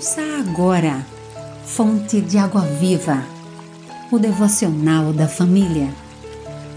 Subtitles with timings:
[0.00, 1.06] Ouça agora,
[1.62, 3.22] Fonte de Água Viva,
[4.10, 5.92] o devocional da família.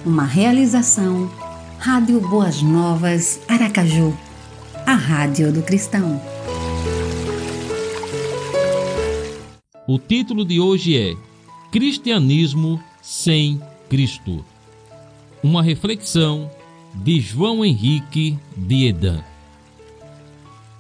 [0.06, 1.32] Uma realização,
[1.80, 4.14] Rádio Boas Novas, Aracaju,
[4.86, 6.22] a Rádio do Cristão.
[9.88, 11.16] O título de hoje é
[11.72, 13.58] Cristianismo sem
[13.90, 14.44] Cristo.
[15.42, 16.52] Uma reflexão
[16.94, 19.24] de João Henrique de Edan.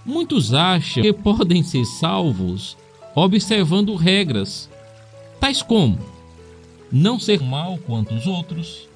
[0.05, 2.77] Muitos acham que podem ser salvos
[3.15, 4.69] observando regras,
[5.39, 5.97] tais como
[6.91, 8.87] não ser mal quanto os outros,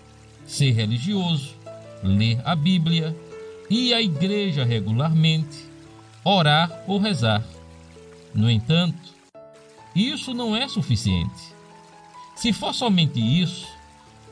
[0.45, 1.55] ser religioso,
[2.03, 3.15] ler a Bíblia,
[3.69, 5.65] ir à igreja regularmente,
[6.23, 7.43] orar ou rezar.
[8.35, 9.15] No entanto,
[9.95, 11.55] isso não é suficiente.
[12.35, 13.67] Se for somente isso,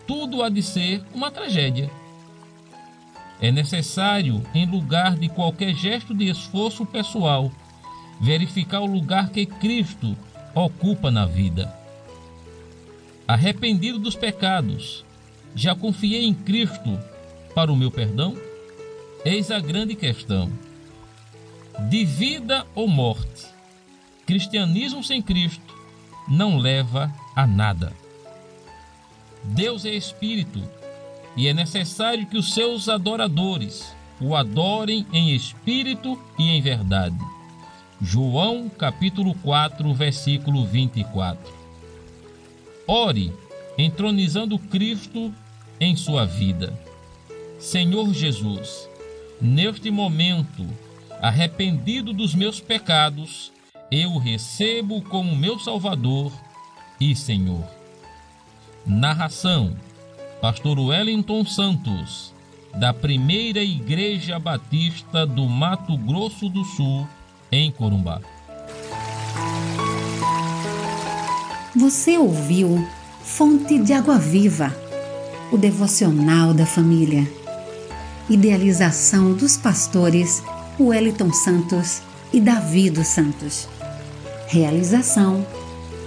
[0.06, 1.90] tudo há de ser uma tragédia.
[3.42, 7.52] É necessário, em lugar de qualquer gesto de esforço pessoal,
[8.20, 10.16] verificar o lugar que Cristo
[10.54, 11.74] ocupa na vida.
[13.28, 15.04] Arrependido dos pecados,
[15.54, 17.00] já confiei em Cristo
[17.54, 18.38] para o meu perdão?
[19.24, 20.52] Eis a grande questão.
[21.90, 23.48] De vida ou morte,
[24.26, 25.76] cristianismo sem Cristo
[26.28, 27.92] não leva a nada.
[29.44, 30.64] Deus é Espírito
[31.36, 37.18] e é necessário que os seus adoradores o adorem em espírito e em verdade.
[38.02, 41.54] João capítulo 4, versículo 24.
[42.88, 43.34] Ore,
[43.78, 45.34] entronizando Cristo
[45.80, 46.78] em sua vida.
[47.60, 48.88] Senhor Jesus,
[49.42, 50.66] neste momento,
[51.22, 53.52] arrependido dos meus pecados,
[53.92, 56.32] eu recebo como meu Salvador
[57.00, 57.66] e Senhor.
[58.86, 59.76] Narração
[60.42, 62.34] Pastor Wellington Santos,
[62.74, 67.08] da Primeira Igreja Batista do Mato Grosso do Sul,
[67.52, 68.22] em Corumbá.
[71.76, 72.86] Você ouviu
[73.24, 74.76] Fonte de Água Viva,
[75.52, 77.28] o devocional da família.
[78.30, 80.44] Idealização dos pastores
[80.80, 82.02] Wellington Santos
[82.34, 83.68] e Davi dos Santos.
[84.48, 85.46] Realização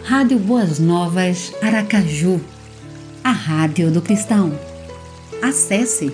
[0.04, 2.40] Rádio Boas Novas Aracaju
[3.28, 4.58] a Rádio do Cristão.
[5.42, 6.10] Acesse